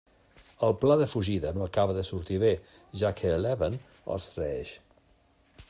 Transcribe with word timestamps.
El 0.67 0.71
pla 0.83 0.95
de 1.01 1.07
fugida 1.11 1.51
no 1.57 1.65
acaba 1.67 1.95
de 1.97 2.05
sortir 2.09 2.39
bé, 2.45 2.51
ja 3.03 3.13
que 3.21 3.37
l'Eben 3.43 3.77
els 4.15 4.31
traeix. 4.39 4.73